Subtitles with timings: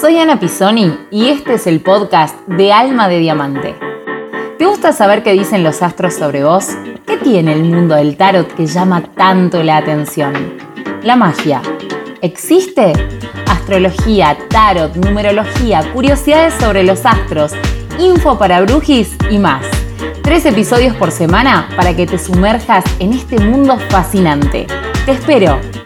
[0.00, 3.74] Soy Ana Pisoni y este es el podcast de Alma de Diamante.
[4.56, 6.68] ¿Te gusta saber qué dicen los astros sobre vos?
[7.04, 10.56] ¿Qué tiene el mundo del tarot que llama tanto la atención?
[11.02, 11.62] La magia.
[12.22, 12.92] ¿Existe?
[13.50, 17.52] Astrología, tarot, numerología, curiosidades sobre los astros,
[17.98, 19.66] info para brujis y más.
[20.22, 24.68] Tres episodios por semana para que te sumerjas en este mundo fascinante.
[25.06, 25.77] Te espero.